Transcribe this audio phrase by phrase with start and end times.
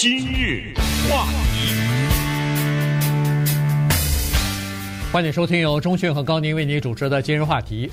[0.00, 0.72] 今日
[1.10, 1.74] 话题，
[5.12, 7.92] 欢迎收听由中讯和高宁为您主持的今日话题。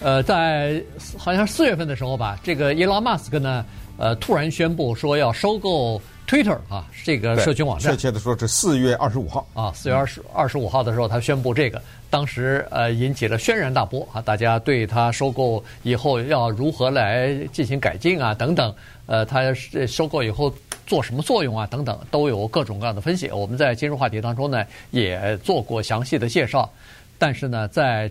[0.00, 0.82] 呃，在
[1.18, 3.62] 好像四月份的时候吧，这个伊隆马斯克呢，
[3.98, 7.92] 呃，突然宣布说要收购 Twitter 啊，这个社群网站。
[7.92, 11.82] 确切的说是四月二十五号啊，四月二十二十五号的时候，他宣布这个，
[12.14, 18.72] 当时呃引起了轩然大波啊，大家对他收购以后要如何来进行改进啊等等，
[19.06, 19.52] 呃，他
[19.88, 20.54] 收购以后。
[20.86, 21.66] 做什么作用啊？
[21.66, 23.30] 等等，都有各种各样的分析。
[23.30, 26.70] 我们在今日话题当中呢，也做过详细的介绍。
[27.18, 28.08] 但是呢，在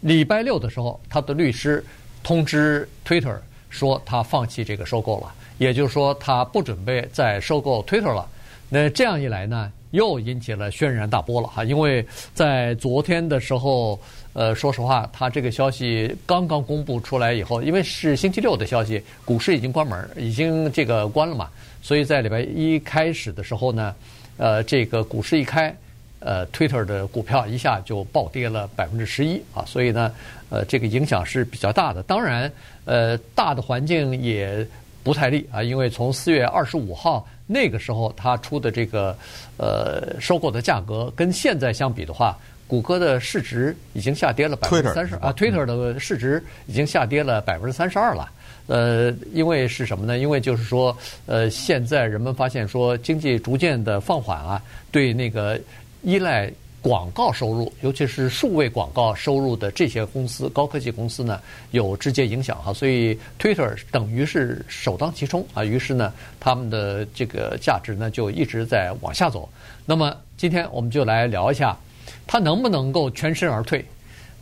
[0.00, 1.84] 礼拜六的时候，他的律师
[2.22, 3.36] 通知 Twitter
[3.68, 8.26] 说他放弃这个收购了，也就是说他不准备再收购 Twitter 了。
[8.68, 11.62] 那这样一来呢，又引起了轩然大波了哈。
[11.62, 13.98] 因为在昨天的时候，
[14.32, 21.48] 呃，说实话，他这个消息刚刚公布出来以后，因为是星期六的消息，股市已经关门，已经这个关了嘛。
[21.80, 23.94] 所以在礼拜一开始的时候呢，
[24.36, 25.74] 呃，这个股市一开，
[26.18, 30.12] 呃，Twitter 的股票一下就暴跌了百分之十一啊，所以呢，
[30.50, 32.02] 呃，这个影响是比较大的。
[32.02, 32.50] 当然，
[32.84, 34.66] 呃，大的环境也
[35.04, 39.16] 不太利啊，因为从四月二十五号那个时候他出的这个
[39.56, 48.28] 呃收购的价格跟现在相比的话，谷歌的市值已经下跌了百分之三十啊，Twitter 的市值已经下跌了百分之三十二了。
[48.66, 50.18] 呃，因为是什么呢？
[50.18, 54.60] 因为就是说，呃，现在人们发现说，经济逐渐的放缓啊，
[54.90, 55.56] 对那个
[56.02, 56.50] 依赖
[56.82, 61.40] 广告收入，尤其是数位广告收入的这些公司、高科技公司呢，
[61.72, 62.72] 有直接影响哈。
[62.72, 65.64] 所以，Twitter 等于是首当其冲啊。
[65.64, 69.48] 于是呢，他们的这个价值呢，就一直在往下走。
[69.84, 71.76] 那么，今天我们就来聊一下，
[72.26, 73.84] 它能不能够全身而退？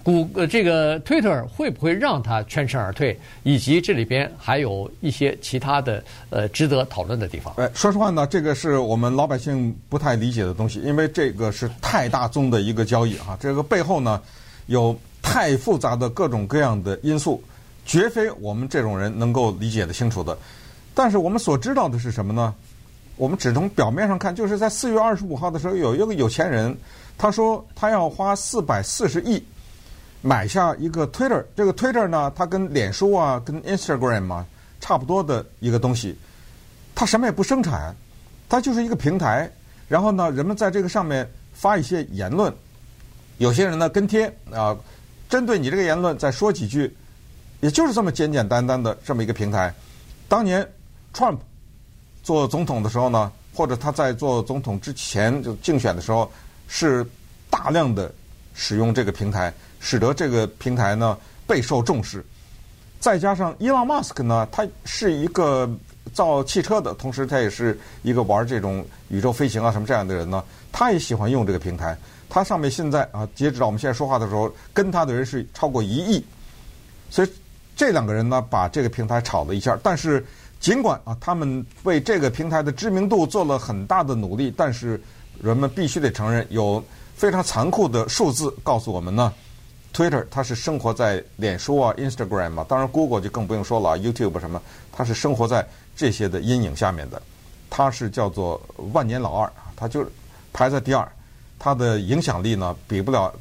[0.05, 3.19] 谷呃，这个 Twitter 会不会让他全身而退？
[3.43, 7.55] 以及这里边还有一些其他的呃值得讨论的地方。
[7.57, 14.21] 哎，说实话呢，这个是我们老百姓不太理解的东西，因为这个是太大宗的一个交易啊，这个背后呢
[14.67, 17.43] 有太复杂的各种各样的因素，
[17.87, 20.37] 绝非我们这种人能够理解得清楚的。
[20.93, 22.55] 但是我们所知道的是什么呢？
[23.17, 26.77] 我们只从表面上看，就是在四月二十五号的时候，有一个有钱人，
[27.17, 29.43] 他说他要花四百四十亿。
[30.27, 34.47] 买下一个 Twitter，这个 Twitter 呢，它跟脸书啊、跟 Instagram 啊
[34.81, 36.17] 差不多的一个东西，
[36.95, 37.95] 它什么也不生产，
[38.49, 39.53] 它就是一个平台。
[39.87, 42.51] 然后呢，人们在这个上面发一些言论，
[43.37, 44.75] 有些人呢跟贴啊，
[45.29, 46.97] 针对你这个言论再说几句，
[47.61, 49.75] 也就是这么简简单单的这么一个平台。
[50.27, 50.67] 当年
[51.13, 51.37] Trump
[52.23, 56.33] 做总统的时候呢，或者他在做总统之前就竞选的时候，
[56.67, 57.07] 是
[57.51, 58.11] 大量的
[58.55, 59.53] 使用这个平台。
[59.81, 61.15] 使得这个平台呢
[61.47, 62.25] 备受重视，
[62.99, 65.71] 再加上伊隆马斯克呢，他是一个
[66.15, 70.43] 造汽车的，同时他也是一个玩这种宇宙飞行啊什么这样的人呢，
[70.73, 71.95] 他也喜欢用这个平台。
[72.31, 76.25] 他上面现在啊，截止到我们现在说话的时候，跟他的人是超过一亿，
[77.11, 77.29] 所以
[77.77, 79.79] 这两个人呢，把这个平台炒了一下。
[79.83, 80.25] 但是
[80.61, 84.99] 尽管啊，他们为这个平台的知名度做了很大的努力，但是
[85.43, 86.83] 人们必须得承认，有
[87.15, 89.33] 非常残酷的数字告诉我们呢。
[89.93, 94.61] Twitter 它是生活在脸书啊、Instagram 啊，当然 Google 就更不用说了，YouTube 什么，
[94.91, 95.65] 它是生活在
[95.95, 97.23] 这些的阴影下面的。
[97.71, 98.61] 它是叫做
[98.93, 100.05] 万年老二，它就
[100.53, 101.09] 排在第二，
[101.61, 103.33] 它的影响力呢比不了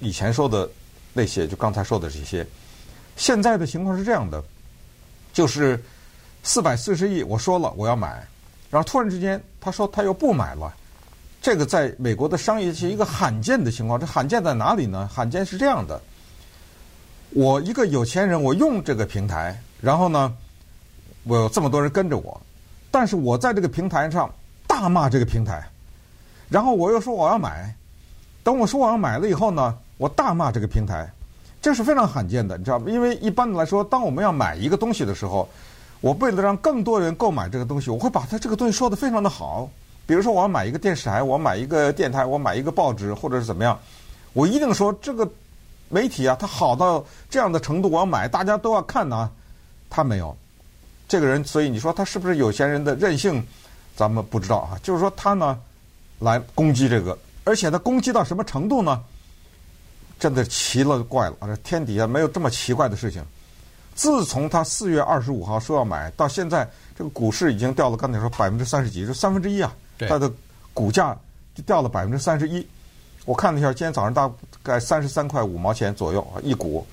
[0.00, 0.68] 以前说的
[1.14, 2.46] 那些，就刚才说的这些。
[3.16, 4.42] 现在的情况是这样的，
[5.32, 5.82] 就是
[6.42, 8.22] 四百四十亿，我说了我要买，
[8.70, 10.70] 然后突然之间他说他又不买了。
[11.42, 13.98] 这个在美国的商业是一个罕见的情况。
[13.98, 15.10] 这罕见在哪里呢？
[15.12, 16.00] 罕见是这样的：
[17.30, 20.32] 我一个有钱人，我用这个平台，然后呢，
[21.24, 22.40] 我有这么多人跟着我，
[22.92, 24.32] 但是我在这个平台上
[24.68, 25.68] 大骂这个平台，
[26.48, 27.74] 然后我又说我要买，
[28.44, 31.12] 等我说我要买了以后呢，我大骂这个平台，
[31.60, 32.88] 这是非常罕见的，你知道吗？
[32.88, 35.48] 因为一般的来说，当我们要买一个东西的时候，
[36.00, 39.68] 我为了让更多人购买这个东西，我会把它这个东西说得非常的好。
[40.12, 43.80] 比如说，我要买一个电视台，我买一个电台，我买一个报纸，或者是怎么样，
[44.34, 45.26] 我一定说这个
[45.88, 49.30] 媒体啊，它好到这样的程度，我要买，大家都要看呢。
[49.88, 50.36] 他没有
[51.08, 53.42] 这个人，所以你说他是不是有钱人的任性？
[53.96, 54.76] 咱们不知道啊。
[54.82, 55.58] 就是说他呢，
[56.18, 59.02] 来攻击这个，而且他攻击到什么程度呢？
[60.20, 63.24] 真的奇了怪了，这天底下没有这么奇怪的事情。
[63.94, 69.74] 自从他四月二十五号说要买，到现在这个股市已经掉了，刚才说百分之三十几，就三分之一啊。
[70.08, 70.30] 它的
[70.72, 71.16] 股价
[71.54, 72.66] 就掉了百分之三十一，
[73.24, 74.30] 我看了一下，今天早上大
[74.62, 76.86] 概三十三块五毛钱左右啊一股。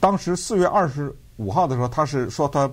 [0.00, 2.70] 当时四月二十五号的时候，他是说他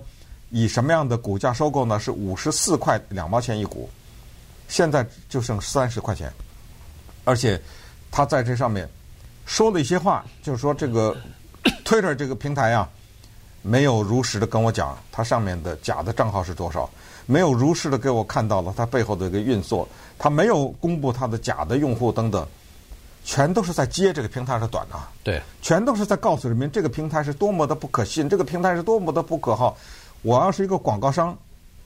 [0.50, 1.98] 以什么样的股价收购呢？
[1.98, 3.88] 是五十四块两毛钱一股。
[4.68, 6.32] 现在就剩三十块钱，
[7.24, 7.60] 而且
[8.10, 8.88] 他在这上面
[9.44, 11.16] 说了一些话，就是说这个
[11.84, 12.88] Twitter 这个平台啊，
[13.62, 16.90] 没有如实的跟我讲它上面的假的账号是多少，
[17.26, 19.86] 没有如实的给我看到了它背后的一个运作，
[20.18, 22.46] 它没有公布它的假的用户等等，
[23.24, 29.76] 全都是在接这个平台的短啊，对，全都是在告诉人民这个平台是多么的不可信，这个平台是多么的不可靠。
[30.22, 31.36] 我要是一个广告商。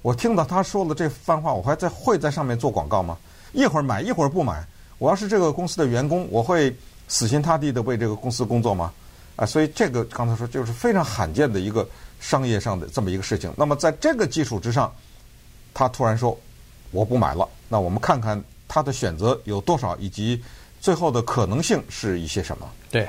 [0.03, 3.19] 我听到他说了这番话，我还在会在上面做广告吗？
[3.53, 4.67] 一会儿买，一会儿不买。
[4.97, 6.75] 我要是这个公司的员工，我会
[7.07, 8.91] 死心塌地的为这个公司工作吗？
[9.37, 11.87] 啊，所以这个刚才说就是非常罕见的一个
[12.19, 13.53] 商业上的这么一个事情。
[13.57, 14.91] 那么在这个基础之上，
[15.73, 16.39] 他突然说
[16.91, 17.49] 我不买了。
[17.69, 20.43] 那我们看看他的选择有多少，以及
[20.81, 22.69] 最后的可能性是一些什么？
[22.91, 23.09] 对。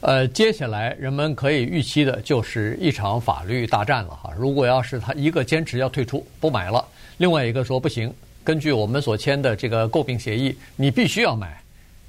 [0.00, 4.32] 呃，接下来人们可以预期的就是一场法律大战了哈。
[4.36, 6.84] 如果要是他一个坚持要退出不买了，
[7.18, 8.12] 另外一个说不行，
[8.42, 11.62] 根据我们所签的这个购并协议，你必须要买。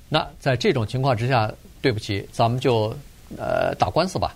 [0.09, 1.51] 那在这种情况之下，
[1.83, 2.91] 对不起，咱们就
[3.37, 4.35] 呃打官司吧。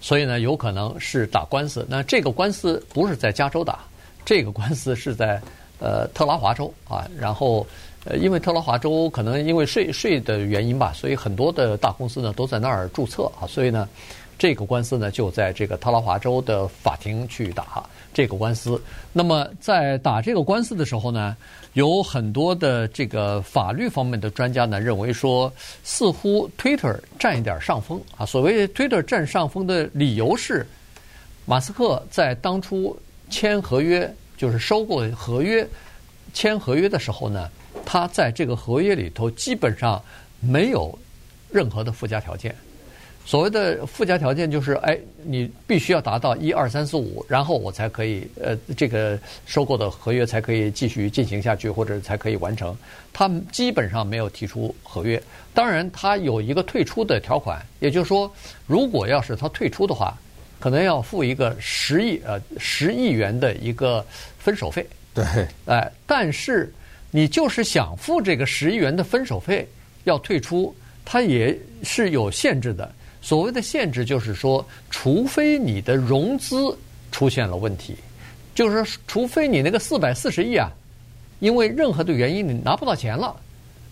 [0.00, 1.86] 所以呢，有可能是打官司。
[1.90, 3.80] 那这个官司不是在加州打，
[4.24, 5.40] 这个官司是在
[5.78, 7.08] 呃特拉华州啊。
[7.18, 7.66] 然后。
[8.06, 13.88] 呃，因为特拉华州可能因为税税的原因吧，所以很多的大公司呢都在那儿注册啊，所以呢，
[14.36, 17.82] 这个官司呢就在这个特拉华州的法庭去打
[18.12, 18.78] 这个官司。
[19.10, 21.34] 那么在打这个官司的时候呢，
[21.72, 25.50] 有很多的这个法律方面的专家呢认为说，
[25.82, 28.26] 似乎 Twitter 占一点上风啊。
[28.26, 30.66] 所谓 Twitter 占上风的理由是，
[31.46, 32.94] 马斯克在当初
[33.34, 35.66] 签合约，就是收购合约
[36.32, 37.50] 签合约的时候呢。
[37.84, 40.02] 他在这个合约里头基本上
[40.40, 40.96] 没有
[41.50, 42.54] 任何的附加条件。
[43.26, 52.74] 所谓的附加条件就是，哎，你必须要达到一二三四五，然后我才可以，呃，这个收购的合约才可以继续进行下去，或者才可以完成。
[53.12, 55.20] 他基本上没有提出合约。
[55.52, 58.32] 当然，他有一个退出的条款，也就是说，
[58.66, 60.16] 如果要是他退出的话，
[60.64, 64.02] 可能要付一个十亿呃十亿元的一个
[64.38, 64.86] 分手费。
[65.12, 65.22] 对，
[65.66, 66.72] 哎，但是。
[67.10, 69.68] 你就是想付这个十亿元的分手费，
[70.02, 70.74] 要退出，
[71.04, 72.92] 它也是有限制的。
[73.22, 76.76] 所谓的限制就是说，除非你的融资
[77.12, 77.94] 出现了问题，
[78.52, 80.68] 就是说，除非你那个四百四十亿啊，
[81.38, 83.36] 因为任何的原因你拿不到钱了，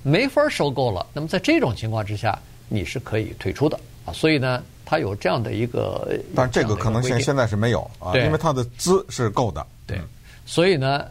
[0.02, 1.06] 没法收购了。
[1.12, 2.36] 那么在这种情况之下，
[2.68, 4.12] 你是可以退出的啊。
[4.12, 4.60] 所以呢，
[4.92, 9.66] 它有这样的一个，但这个可能性现在是没有啊，因为它的资是够的。
[9.86, 9.98] 对，
[10.44, 11.06] 所以呢。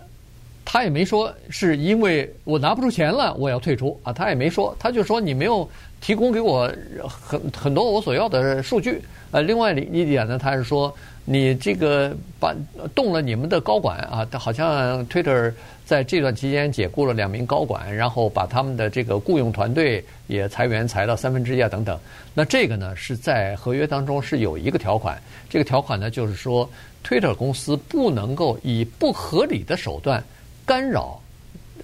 [0.74, 4.14] 他也没说是因为我拿不出钱了，我要退出啊。
[4.14, 5.70] 他也没说，他就说你没有
[6.00, 6.72] 提供给我
[7.06, 9.02] 很很多我所要的数据。
[9.32, 10.96] 呃，另外一一点呢，他是说
[11.26, 12.56] 你这个把
[12.96, 15.52] 动了你们的高管啊，好像 Twitter
[15.86, 22.00] 在这段期间解雇了两名高管，然后把他们的这个雇佣团队也裁员裁到三分之一啊等等。
[22.34, 26.70] 那这个呢是在合约当中是有一个条款，这个条款呢就是说
[27.06, 30.24] Twitter 公司不能够以不合理的手段。
[30.72, 31.20] 干扰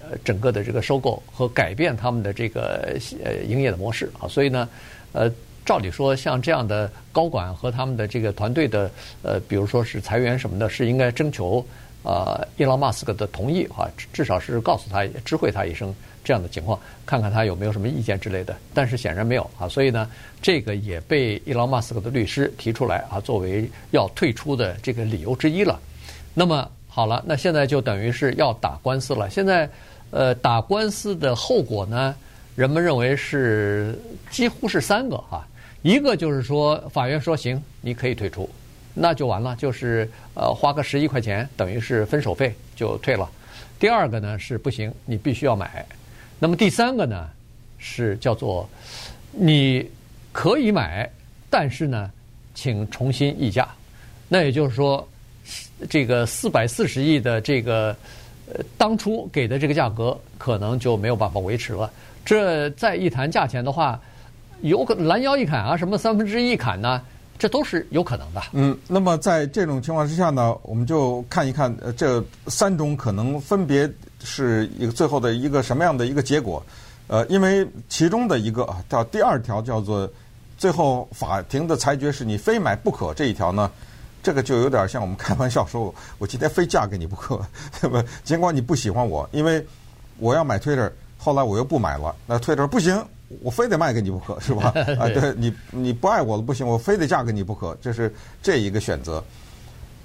[0.00, 4.66] 呃整个的这个收购和改变他们的这个呃营业的模式啊，所以呢，
[5.12, 5.30] 呃，
[5.62, 8.90] 照理说像这样的高管和他们的这个团队的
[9.22, 11.62] 呃，比如说是裁员什么的，是应该征求
[12.02, 15.94] 啊伊隆马斯克的同意啊，至少是告诉他知会他一声
[16.24, 18.56] 这样的情况，看看他有没有什么意见之类的。
[18.72, 20.08] 但是显然没有啊，所以呢，
[20.40, 25.78] 这个也被伊隆马斯克的律师提出来啊，作为要退出的这个理由之一了。
[26.32, 26.66] 那么。
[26.90, 29.30] 好了，那现在就等于是要打官司了。
[29.30, 29.70] 现在，
[30.10, 32.12] 呃，打官司的后果呢，
[32.56, 33.96] 人们认为是
[34.30, 35.46] 几乎是三个哈。
[35.82, 38.50] 一个就是说，法院说行，你可以退出，
[38.94, 43.30] 那就完了，就是呃花个十亿块钱，等于是分手费就退了。
[43.78, 45.86] 第二个呢是不行，你必须要买。
[46.40, 47.28] 那么第三个呢
[47.78, 48.68] 是叫做
[49.30, 49.88] 你
[50.32, 51.08] 可以买，
[51.48, 52.10] 但是呢，
[52.54, 53.68] 请重新议价。
[54.28, 55.06] 那也就是说。
[55.88, 57.96] 这个四百四十亿的这个
[58.52, 61.90] 呃当初给的这个价格，可能就没有办法维持了。
[62.24, 63.98] 这再一谈价钱的话，
[64.62, 67.00] 有可拦腰一砍啊，什么三分之一砍呢？
[67.38, 68.42] 这都是有可能的。
[68.52, 73.88] 嗯，那么在这种情况之下呢，我们就看一看呃这三种可能分别
[74.24, 76.60] 是一个最后的一个什么样的一个结果。
[77.06, 80.10] 呃，因为其中的一个啊，叫第二条叫做
[80.58, 83.70] 最后法庭的裁决是你非买不可这一条呢。
[84.28, 87.40] 这个就有点像我们开玩笑说， 我今天非嫁给你不可，
[87.80, 88.04] 对吧？
[88.24, 89.66] 尽管你不喜欢我，因为
[90.18, 93.02] 我要买 Twitter，后来我又不买了，那 Twitter 不行，
[93.40, 94.70] 我非得卖给你不可， 是吧？
[95.00, 99.24] 啊，对，你你不爱我了不行，我非得嫁给你不可，这是这一个选择。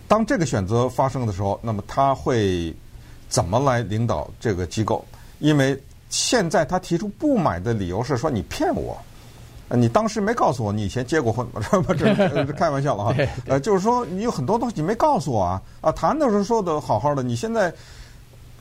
[0.07, 2.73] 当这个选择发生的时候，那么他会
[3.27, 5.03] 怎么来领导这个机构，
[5.39, 5.77] 因为
[6.09, 8.97] 现在他提出不买的理由是说你骗我，
[9.77, 11.93] 你当时没告诉我你以前结过婚，是吧？
[11.97, 13.15] 这是开玩笑了哈。
[13.47, 17.73] 呃，就是说你有很多东西你没告诉我啊啊，谈的时候说的好好的，你现在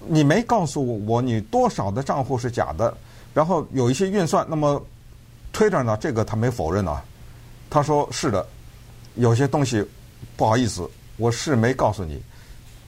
[0.06, 2.96] 你没告诉我你多少的账户是假的，
[3.34, 4.82] 然后有一些运算，那么
[5.52, 7.02] Twitter 呢，这个他没否认啊，
[7.68, 8.46] 他说是的，
[9.16, 9.84] 有些东西
[10.36, 12.20] 不好意思，我是没告诉你，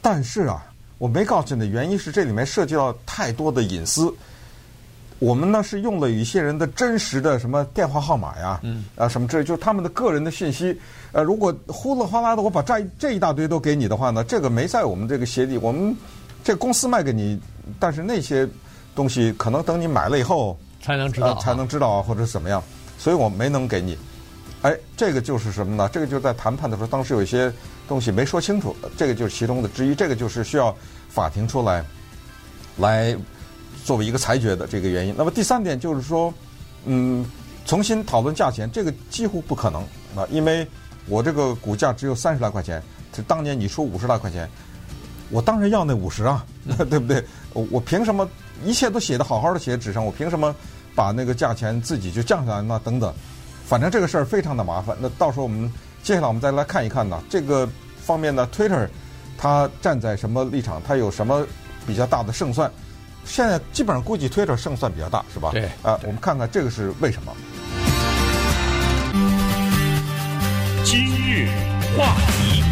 [0.01, 0.65] 但是啊。
[0.97, 4.15] 我没告诉你的原因是这里面涉及到太多的隐私。
[5.19, 10.79] 我们呢是用了一些人的真实的什么电话号码呀，嗯，啊什么之类就是他们的个人的信息。
[11.13, 15.97] 呃，如果呼啦哗啦的我把这这一大堆都给你的话呢，这个没在我们这个协议，我们
[16.43, 17.41] 这公司卖给你，
[17.79, 18.49] 但是那些
[18.95, 22.63] 东西可能等你买了以后才能知道，呃，才能知道啊或者怎么样，
[22.99, 23.97] 所以我没能给你。
[24.63, 25.89] 哎，这个就是什么呢？
[25.93, 27.53] 这个就是在谈判的时候，当时有一些
[27.87, 29.95] 东西没说清楚，这个就是其中的之一。
[29.95, 30.75] 这个就是需要
[31.11, 31.85] 法庭出来，
[32.79, 33.15] 来
[33.85, 35.15] 作为一个裁决的这个原因。
[35.17, 36.33] 那么第三点就是说，
[36.87, 37.25] 嗯，
[37.67, 39.83] 重新讨论价钱，这个几乎不可能
[40.17, 40.67] 啊，因为
[41.07, 42.83] 我这个股价只有三十来块钱，
[43.15, 44.49] 是当年你说五十来块钱，
[45.31, 46.45] 我当然要那五十啊，
[46.91, 47.23] 对不对？
[47.53, 48.29] 我我凭什么
[48.65, 50.55] 一切都写得好好的写纸上，我凭什么
[50.95, 52.81] 把那个价钱自己就降下来呢？
[52.83, 53.13] 等等。
[53.67, 54.97] 反正这个事儿非常的麻烦。
[55.01, 55.73] 那到时候我们
[56.03, 57.69] 接下来我们再来看一看呢，这个
[58.03, 58.89] 方面呢，Twitter
[59.39, 60.83] 它站在什么立场？
[60.87, 61.47] 它有什么
[61.87, 62.71] 比较大的胜算？
[63.25, 65.51] 现在基本上估计 Twitter 胜算比较大，是吧？
[65.53, 65.65] 对。
[65.83, 67.33] 啊，我们看看这个是为什么？
[70.85, 71.49] 今日
[71.97, 72.63] 话题。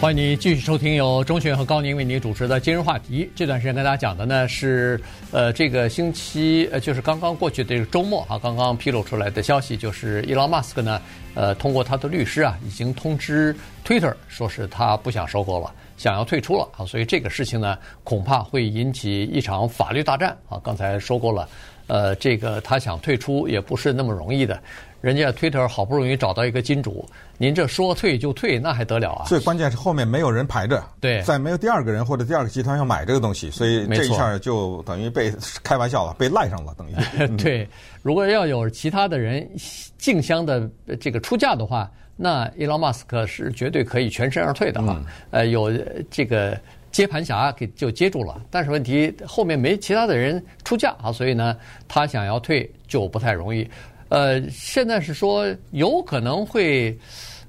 [0.00, 3.30] 欢迎你继续收听由钟迅和高宁为您主持的今日话题。
[3.36, 4.98] 这段时间跟大家讲的呢是，
[5.30, 11.02] 呃，这个星期呃，就是刚刚过去的这个周末啊，刚刚披露出来的消息，就是伊隆马斯克呢，
[11.34, 13.54] 呃，通过他的律师啊，已经通知
[13.86, 15.70] Twitter 说是他不想收购了，
[16.00, 20.58] 想要退出了啊，所以这个事情呢，恐怕会引起一场法律大战啊。
[20.64, 21.46] 刚才说过了，
[21.88, 24.58] 呃，这个他想退出也不是那么容易的。
[25.02, 29.26] 人家 Twitter 好不容易找到一个金主，您这说退就退，那还得了啊？
[29.26, 35.30] 最关键是后面没有人排着，对，再没有第二个人或者第二个集团要买这个东西，所以这一下就等于被
[35.62, 36.94] 开玩笑了，被赖上了，等于。
[37.18, 37.68] 嗯、 对，
[38.00, 39.46] 如果要有其他的人
[39.98, 40.66] 竞相的
[40.98, 41.90] 这个出价的话，
[42.22, 45.06] 那 Elon Musk 是绝对可以全身而退的哈、嗯。
[45.30, 45.72] 呃，有
[46.10, 46.60] 这个
[46.92, 51.56] 接盘侠给就接住了，但是问题后面没其他的人出价啊，所以呢，
[51.88, 53.66] 他想要退就不太容易。
[54.10, 56.94] 呃，现在是说有可能会，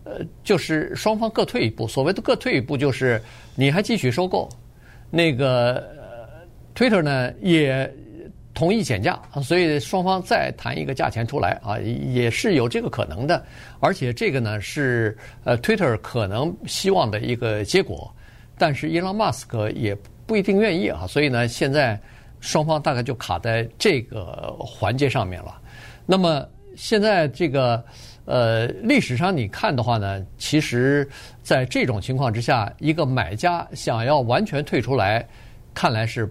[0.06, 1.86] 呃，就是双方各退一步。
[1.86, 3.22] 所谓的各退一步，就是
[3.56, 4.48] 你还继续收购，
[5.10, 7.94] 那个、呃、Twitter 呢也
[8.54, 13.44] 同意减价，所以双方再谈一个价钱出来啊，也是有这个可能的。
[13.80, 18.14] 而且这个呢是呃 Twitter 可能希望的一个结果，
[18.58, 21.08] 但是伊朗马斯克也不一定愿意啊。
[21.08, 22.00] 所以呢，现在
[22.42, 25.60] 双方大概就卡在这个环节上面了。
[26.06, 27.82] 那么现在这个
[28.26, 31.10] 呃历史上你看的话呢，其实
[31.42, 35.26] 在这种情况之下，一个买家想要完全退出来，
[35.74, 36.30] 看来是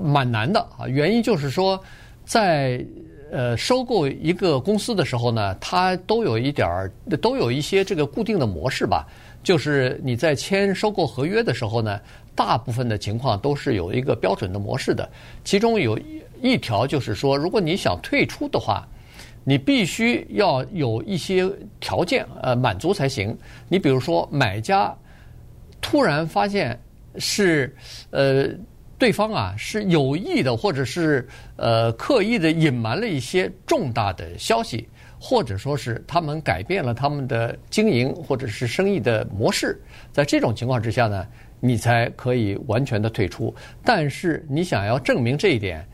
[0.00, 0.86] 蛮难的啊。
[0.88, 1.82] 原因就是说，
[2.24, 2.84] 在
[3.30, 9.06] 呃收购一个公司的时候呢，它都有一点儿，都有一些这个固定的模式吧。
[9.42, 12.00] 就是你在签收购合约的时候呢，
[12.34, 15.08] 大部分的情况都是有一个标准的模式的。
[15.44, 15.98] 其中有
[16.40, 18.86] 一条就是说，如果你想退出的话。
[19.48, 21.48] 你必须要有一些
[21.78, 23.38] 条件，呃，满足才行。
[23.68, 24.92] 你比如说，买家
[25.80, 26.76] 突然发现
[27.16, 27.72] 是
[28.10, 28.48] 呃
[28.98, 31.26] 对方啊是有意的，或者是
[31.56, 34.88] 呃刻意的隐瞒了一些重大的消息，
[35.20, 39.80] 或者说是他们改变了他们的经营或者是生意的模式，
[40.12, 41.26] 在这种情况之下呢，
[41.60, 43.54] 你才可以完全的退出。
[43.84, 45.86] 但是你想要证明这一点，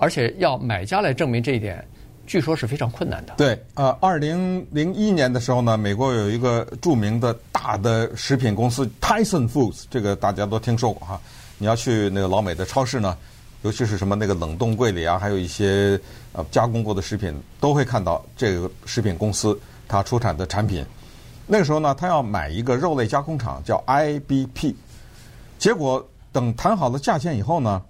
[0.00, 1.84] 而且要买家来证明这一点。
[2.26, 3.34] 据说是非常困难的。
[3.36, 11.20] 对，呃，二零零一年的时候呢，美国有一个著名的大的食品公司 Tyson Foods，这个大家都听说过哈。
[11.58, 13.16] 你要去那个老美的超市呢，
[13.62, 15.98] 尤其是什么那个冷冻柜里啊，还有一些
[16.32, 19.58] 呃加工过的食品，都会看到这个食品公司
[19.88, 20.84] 它出产的产品。
[21.46, 24.74] 那个时候呢，他要买一个肉类加工厂叫 IBP，
[25.58, 27.82] 结果等谈好了价钱以后呢，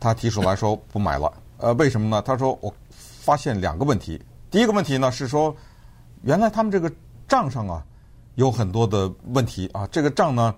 [0.00, 1.32] 他提出来说不买了。
[1.58, 2.22] 呃，为什么呢？
[2.22, 2.72] 他说我。
[3.22, 5.54] 发现两个问题，第一个问题呢是说，
[6.22, 6.90] 原来他们这个
[7.28, 7.80] 账上啊
[8.34, 10.52] 有很多的问题啊，这个账呢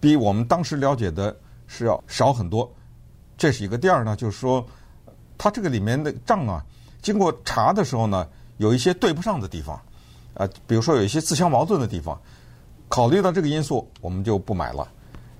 [0.00, 1.36] 比我们当时了解的
[1.70, 2.68] 是要少很多，
[3.38, 3.78] 这是一个。
[3.78, 4.66] 第二呢就是说，
[5.38, 6.64] 他这个里面的账啊，
[7.00, 9.80] 经过查的时候呢，有一些对不上的地方，
[10.34, 12.20] 啊，比如说有一些自相矛盾的地方。
[12.88, 14.88] 考虑到这个因素，我们就不买了。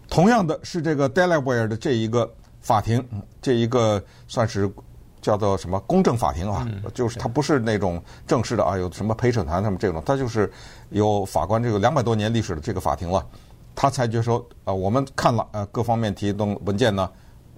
[0.08, 3.04] 同样的是这个 Delaware 的这一个法庭，
[3.42, 4.72] 这一个算是
[5.20, 10.48] 叫做什么公正法庭啊，嗯、就是它不是那种正式的啊，有什么陪审团什么这种，它就是
[10.90, 13.26] 有法官这个两百多年历史的这个法庭了。
[13.82, 17.10] 他裁决说，啊，我们看了，呃，各方面提供文件呢，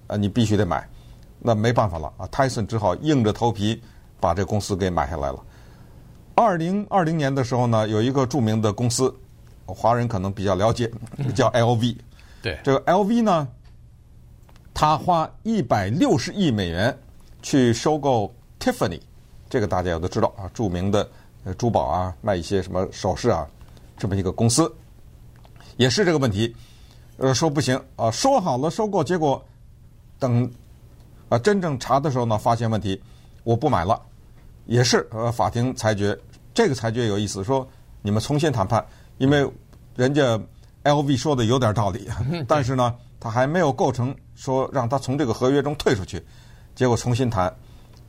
[0.07, 0.87] 呃，你必须得买，
[1.37, 3.83] 那没办法了啊，泰森只好硬着头皮
[4.21, 5.43] 把这公司给买下来了。
[6.33, 9.13] 二零二零年的时候呢，有一个著名的公司，
[9.65, 10.89] 华人可能比较了解，
[11.35, 11.97] 叫 LV。
[12.41, 13.45] 对，这个 LV 呢，
[14.73, 16.97] 他花一百六十亿美元
[17.41, 19.01] 去收购 Tiffany，
[19.49, 21.05] 这个大家也都知道啊，著名的
[21.57, 23.45] 珠宝啊，卖一些什么首饰啊，
[23.97, 24.73] 这么一个公司。
[25.77, 26.55] 也是这个问题，
[27.17, 29.43] 呃，说不行啊，说好了收购，结果
[30.19, 30.49] 等
[31.29, 33.01] 啊真正查的时候呢，发现问题，
[33.43, 34.01] 我不买了。
[34.65, 36.17] 也是呃，法庭裁决，
[36.53, 37.67] 这个裁决有意思，说
[38.01, 38.85] 你们重新谈判，
[39.17, 39.45] 因为
[39.95, 40.39] 人家
[40.83, 42.07] LV 说的有点道理，
[42.47, 46.25] 但是呢，他还没有构成说让他从这个合约中退出去，
[46.75, 47.53] 结果重新谈，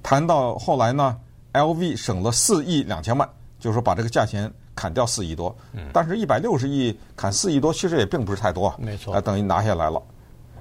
[0.02, 1.18] 谈到后来呢
[1.52, 3.28] ，LV 省了四亿两千万，
[3.59, 4.52] 就是说把这个价钱。
[4.75, 5.54] 砍掉四亿多，
[5.93, 10.02] 但是一百六十亿砍四亿多，其实也并不是太多，没错，啊，等于拿下来了。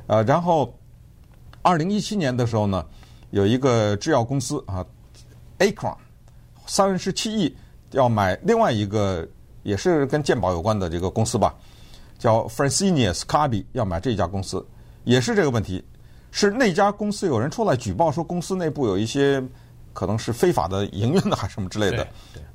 [0.07, 0.73] 呃，然后
[1.61, 2.85] 二零一七年的时候呢，
[3.31, 4.85] 有一个制药公司啊
[5.59, 5.95] ，Acron
[6.67, 7.55] 三十七亿
[7.91, 9.27] 要买另外一个
[9.63, 11.55] 也是跟健保有关的这个公司吧，
[12.19, 14.65] 叫 Fresenius Kabi 要买这家公司，
[15.03, 15.83] 也是这个问题，
[16.31, 19.43] 是那家公司有人出来举报说公司内部有一些。
[19.93, 22.07] 可能是非法的营运的还是什么之类的，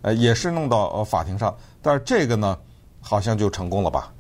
[0.03, 2.59] 呃，也是弄到呃法庭上，但是这个呢，
[3.01, 4.13] 好像就成功了吧？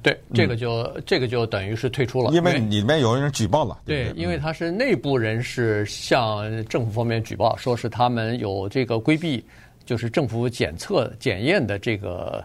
[0.00, 3.78] 对，这个就、嗯、这个就等于是退出了，因为里面有人举报了。
[3.84, 9.44] 对，对，对，因为他是内部人士向政府方面举报，说是他们有这个规避。
[9.84, 12.42] 就是政府检测检验的这个，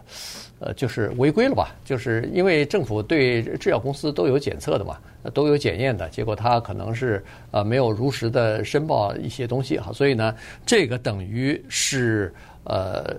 [0.60, 1.74] 呃，就是违规了吧？
[1.84, 4.98] 就是因为政府对制药公司都有检测的嘛，
[5.32, 10.34] 都有检验的，结果他可能是呃没有如实的申报一些东西哈，所以呢，
[10.66, 13.14] 这个等于是呃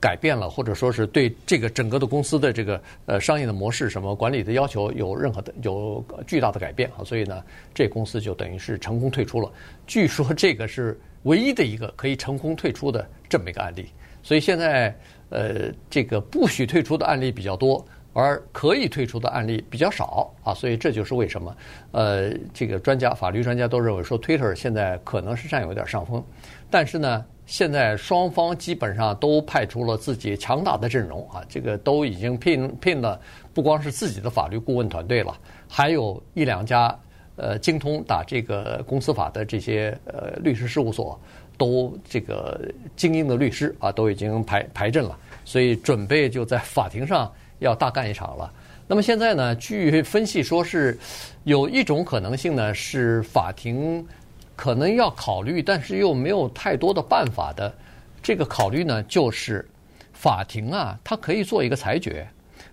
[0.00, 9.50] 改变了，或者说是对这个整个的公司的这个呃商业的模式、什么管理的要求有任何的有巨大的改变啊，所以呢，这公司就等于是成功退出了。
[9.86, 10.98] 据说这个是。
[11.24, 13.86] 唯一的一个可以成功退出的这么一个案例，
[14.24, 14.92] 所以现在
[15.28, 21.56] 呃，这个不许退出的案例比较多，而可以退出的案例比较少啊，所以这就是为什么
[21.92, 26.24] 呃，这个专家法律专家都认为说，Twitter 现在可能是占有点上风，
[26.70, 33.20] 但是呢，现在双方基本上都派出了自己强大的阵容啊，这个都已经聘聘了
[33.52, 35.36] 不光是自己的法律顾问团队了，
[35.68, 36.98] 还有一两家。
[37.36, 41.20] 呃，精通打这个公司法的这些呃律师事务所，
[41.56, 42.60] 都这个
[42.96, 48.52] 精英的律师啊，都已经排排阵了，所以准备就在法庭上要大干一场了。
[48.86, 50.98] 那么现在呢，据分析说是
[51.44, 54.06] 有一种可能性呢，是法庭
[54.54, 57.72] 可能要考虑，但是又没有太多的办法的。
[58.22, 59.66] 这个考虑呢，就是
[60.12, 62.26] 法庭啊，它可以做一个裁决，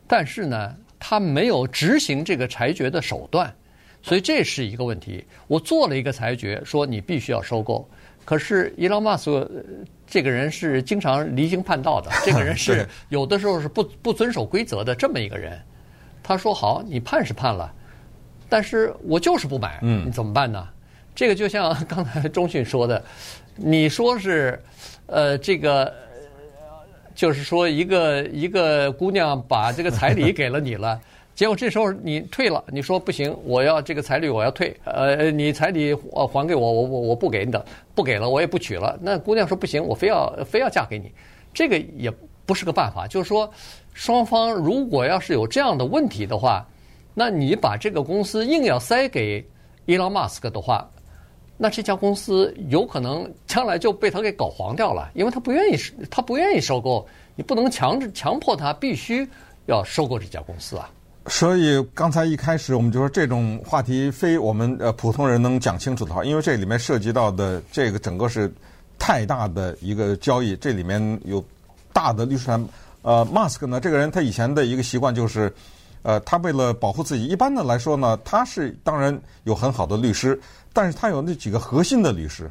[0.07, 3.53] 但是呢，它没有执行这个裁决的手段。
[4.03, 5.23] 所以这是一个问题。
[5.47, 7.87] 我做了一个裁决，说你必须要收购。
[8.31, 9.51] 可是伊朗马斯克
[10.07, 15.61] 这个人是经常离经叛道的， 这个人是有的时候是不不遵守规则的这么一个人。
[16.23, 17.69] 他说好，你判是判了，
[18.47, 20.65] 但是我就是不买，你怎么办呢？
[21.13, 23.03] 这个就像刚才钟迅说的，
[23.57, 24.57] 你说是
[25.07, 25.93] 呃这个，
[27.13, 30.97] 就是说一个一个姑娘把这个彩礼给了你了。
[31.41, 35.91] 结果这时候你退了，你说不行，我要这个彩礼我要退，呃，你彩礼
[36.31, 38.95] 还给我，我我我不给你的，不给了我也不娶了。
[39.01, 41.11] 那姑娘说不行，我非要非要嫁给你，
[41.51, 42.13] 这个也
[42.45, 43.07] 不是个办法。
[43.07, 43.51] 就是说，
[43.91, 46.63] 双方如果要是有这样的问题的话，
[47.15, 49.43] 那你把这个公司硬要塞给
[49.87, 50.87] 伊隆马斯克的话，
[51.57, 55.77] 那这家公司有可能将来就被他给搞黄掉了，因为他不愿意，
[56.07, 57.03] 他不愿意收购，
[57.35, 59.27] 你不能强制强迫他必须
[59.65, 60.87] 要收购这家公司啊。
[61.27, 68.51] 所以刚才一开始我们就说这种话题非我们呃普通人能讲清楚的话，因为这里面涉及到的这个整个是
[68.97, 71.43] 太大的一个交易，这里面有
[71.93, 72.67] 大的律师团。
[73.03, 75.53] 呃，马斯克呢，这个人他以前的一个习惯就是，
[76.01, 80.39] 呃，他为了保护自己，一般的来说呢，他是当然有很好的律师，
[80.73, 82.49] 但是他有那几个核心的律师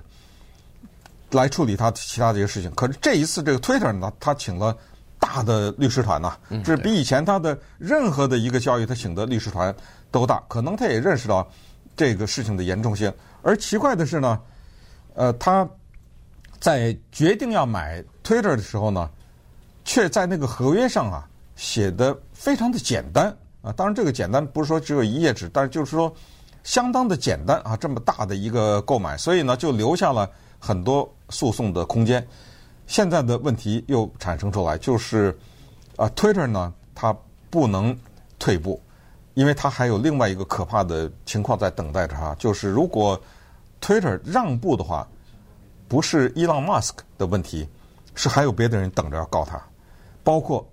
[1.33, 2.71] 来处理他其他这些事情。
[2.77, 4.77] 可是这一次这个 Twitter 呢，他请了。
[5.21, 9.73] 大的律师团呐，这比以前他的任何的一个交易，他请的律师团
[10.11, 10.43] 都大。
[10.49, 11.47] 可能他也认识到
[11.95, 13.13] 这个事情的严重性。
[13.43, 14.41] 而奇怪的是呢，
[15.15, 15.69] 呃，他
[16.59, 19.09] 在决定要买 Twitter 的时候呢，
[19.85, 23.27] 却在那个合约上啊写的非常的简单。
[23.63, 23.71] 啊。
[23.73, 26.13] 当然，这个简单不是说只有一页纸，但是就是说
[26.65, 30.29] 相当的简单啊，这么大的一个购买，所以呢，就留下了
[30.59, 32.27] 很多诉讼的空间。
[32.91, 35.39] 现在的问题又产生出来，就是
[35.95, 37.17] 啊，Twitter 呢，它
[37.49, 37.97] 不能
[38.37, 38.83] 退步，
[39.35, 43.19] 因为它还有另外一个可怕的情况在等待着它，就是如果
[43.81, 45.07] Twitter 让步的话，
[45.87, 47.69] 不是伊朗马斯克的问题，
[48.17, 49.63] 是还有别的人等着要告他，
[50.25, 50.69] 包括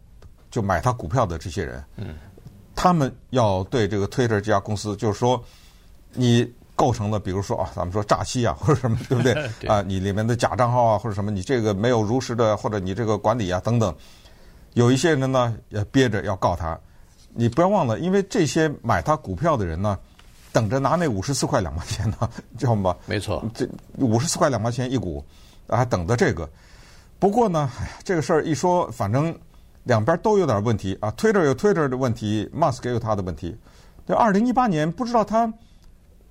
[0.50, 2.16] 就买他股票的这些人，嗯，
[2.76, 5.40] 他们要对这个 Twitter 这家公司，就是说
[6.14, 6.52] 你。
[6.78, 9.34] 构成了，比如说啊，咱们说诈欺啊， 或者什么，对不 对？
[9.68, 13.94] 啊，你里面的假账号啊，或者什么，你这个没有如实的，或者你这个管理啊等等，
[14.74, 16.80] 有一些人呢也憋着要告他。
[17.34, 19.98] 你不要忘了，因为这些买他股票的人呢，
[20.54, 22.96] 等着拿那五十四块两毛钱呢， 知道吗？
[23.06, 25.26] 没错，这五十四块两毛钱一股，
[25.68, 26.48] 还等着这个。
[27.20, 29.36] 不过呢，哎呀，这个事儿一说，反正
[29.84, 31.12] 两边都有点问题啊。
[31.18, 33.58] Twitter 有 Twitter 的问题，Musk 也有他的问题。
[34.08, 35.52] 就二零一八年，不知道他。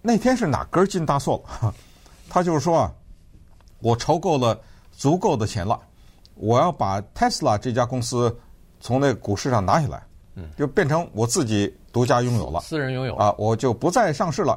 [0.07, 1.75] 那天是哪根筋搭错了？
[2.31, 2.92] 他就是说啊，
[3.81, 4.57] 我筹够了
[4.92, 5.77] 足够的钱了，
[6.37, 8.35] 我要把 Tesla 这家公司
[8.79, 10.01] 从那股市上拿下来，
[10.37, 14.57] 嗯，就变成我自己独家拥有了，私人拥有啊，我就不再上市了。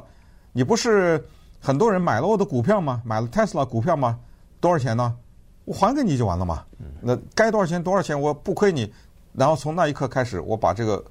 [0.52, 1.20] 你不是
[1.58, 3.02] 很多人买了我的股票吗？
[3.04, 4.20] 买了 Tesla 股票吗？
[4.60, 5.16] 多少钱呢？
[5.64, 6.64] 我还给你就完了嘛。
[7.00, 8.92] 那该多少钱多少钱，我不亏你。
[9.32, 11.04] 然后从那一刻开始，我把这个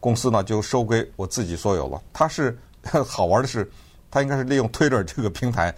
[0.00, 2.00] 公司呢就收归我自己所有了。
[2.10, 2.58] 他是。
[3.06, 3.70] 好玩的是，
[4.10, 5.74] 他应该是利用 Twitter 这个平台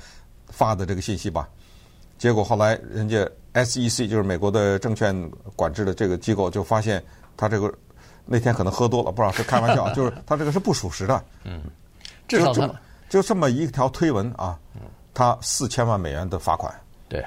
[0.48, 1.48] 发的这个信息吧。
[2.16, 5.14] 结果后来人家 SEC 就是美国的证券
[5.56, 7.02] 管制的这个机构就发现
[7.36, 7.72] 他这个
[8.24, 11.22] 那天可能喝多了，不知道是开玩笑， 就是他这个是不属实的。
[11.42, 11.62] 嗯，
[12.26, 12.74] 至少就
[13.10, 14.58] 就这么一条推文啊，
[15.12, 16.72] 他四千万美元的罚款。
[17.08, 17.22] 对，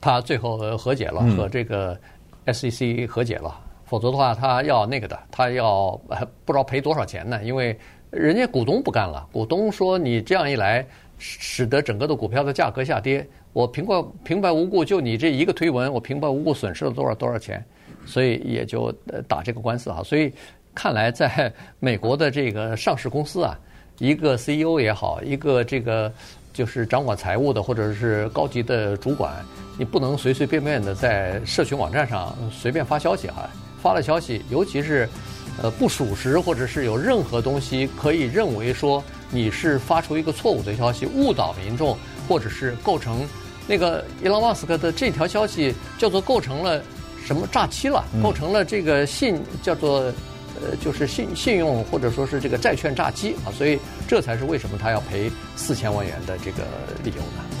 [0.00, 1.98] 他最后和解了，和这个
[2.46, 5.98] SEC 和解了，嗯、否则的话他要那个的，他要
[6.44, 7.42] 不知道赔多少钱呢？
[7.42, 7.78] 因为。
[8.12, 13.26] 人家股东不干了，股东说：“你这样一来，使得整个的股票的价格下跌。
[13.54, 17.64] 我平白平白无故就你这一个推文，我平白无故损失了多少多少钱，
[18.04, 18.92] 所以也就
[19.26, 20.02] 打这个官司啊。
[20.04, 20.30] 所以
[20.74, 23.58] 看来，在美国的这个上市公司啊，
[23.98, 26.12] 一个 CEO 也好，一个这个
[26.52, 29.32] 就是掌管财务的或者是高级的主管，
[29.78, 33.48] 你不能随随便便的在社群网站上随便发消息啊。
[33.80, 35.08] 发了消息，尤其是。”
[35.62, 41.96] 呃，不属实，或者是有任何东西可以认为说你是发出一个错误的消息，误导民众，
[42.28, 43.24] 或者是构成
[43.68, 46.82] 那个伊朗马斯克的这条消息叫做构成了
[47.24, 50.00] 什么诈欺了，构成了这个信叫做
[50.60, 56.64] 呃就是信信用或者说是这个债券诈欺啊，所以这才是为什么他要赔四千万元的这个
[57.04, 57.51] 理由呢？